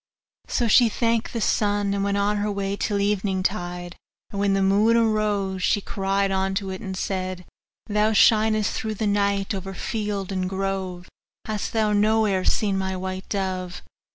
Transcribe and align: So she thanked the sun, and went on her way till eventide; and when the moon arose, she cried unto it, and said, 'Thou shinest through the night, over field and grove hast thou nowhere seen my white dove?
So 0.47 0.67
she 0.67 0.89
thanked 0.89 1.31
the 1.31 1.39
sun, 1.41 1.93
and 1.93 2.03
went 2.03 2.17
on 2.17 2.37
her 2.37 2.51
way 2.51 2.75
till 2.75 2.99
eventide; 2.99 3.95
and 4.31 4.39
when 4.39 4.53
the 4.55 4.63
moon 4.63 4.97
arose, 4.97 5.61
she 5.61 5.79
cried 5.79 6.31
unto 6.31 6.71
it, 6.71 6.81
and 6.81 6.97
said, 6.97 7.45
'Thou 7.85 8.13
shinest 8.13 8.73
through 8.73 8.95
the 8.95 9.05
night, 9.05 9.53
over 9.53 9.75
field 9.75 10.31
and 10.31 10.49
grove 10.49 11.07
hast 11.45 11.73
thou 11.73 11.93
nowhere 11.93 12.43
seen 12.43 12.79
my 12.79 12.97
white 12.97 13.29
dove? 13.29 13.83